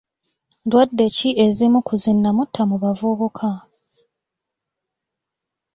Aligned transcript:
Ndwadde 0.65 1.05
ki 1.15 1.29
ezimu 1.45 1.79
ku 1.87 1.93
zi 2.01 2.11
nnamutta 2.15 2.61
mu 2.69 2.77
bavubuka? 2.83 3.49